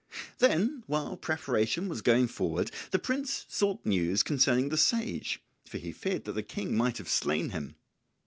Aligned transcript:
Then 0.39 0.81
while 0.87 1.15
preparation 1.15 1.87
was 1.87 2.01
going 2.01 2.25
forward, 2.27 2.71
the 2.89 2.97
prince 2.97 3.45
sought 3.49 3.85
news 3.85 4.23
concerning 4.23 4.69
the 4.69 4.75
sage, 4.75 5.43
for 5.63 5.77
he 5.77 5.91
feared 5.91 6.23
that 6.23 6.31
the 6.31 6.41
King 6.41 6.75
might 6.75 6.97
have 6.97 7.07
slain 7.07 7.51
him. 7.51 7.75